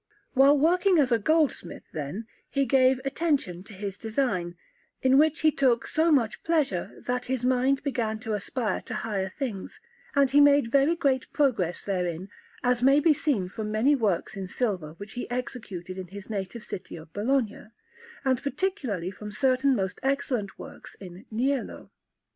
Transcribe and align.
While 0.33 0.57
working 0.57 0.97
as 0.97 1.11
a 1.11 1.19
goldsmith, 1.19 1.83
then, 1.93 2.25
he 2.49 2.65
gave 2.65 2.99
attention 3.05 3.61
to 3.65 3.91
design, 3.99 4.55
in 5.03 5.19
which 5.19 5.41
he 5.41 5.51
took 5.51 5.85
so 5.85 6.11
much 6.11 6.41
pleasure, 6.41 7.03
that 7.05 7.25
his 7.25 7.43
mind 7.43 7.83
began 7.83 8.17
to 8.21 8.33
aspire 8.33 8.81
to 8.87 8.95
higher 8.95 9.31
things, 9.37 9.79
and 10.15 10.31
he 10.31 10.41
made 10.41 10.71
very 10.71 10.95
great 10.95 11.31
progress 11.33 11.85
therein, 11.85 12.29
as 12.63 12.81
may 12.81 12.99
be 12.99 13.13
seen 13.13 13.47
from 13.47 13.69
many 13.69 13.93
works 13.93 14.35
in 14.35 14.47
silver 14.47 14.95
that 14.97 15.11
he 15.11 15.29
executed 15.29 15.99
in 15.99 16.07
his 16.07 16.31
native 16.31 16.63
city 16.63 16.95
of 16.95 17.13
Bologna, 17.13 17.67
and 18.25 18.41
particularly 18.41 19.11
from 19.11 19.31
certain 19.31 19.75
most 19.75 19.99
excellent 20.01 20.57
works 20.57 20.95
in 20.99 21.27
niello. 21.31 21.91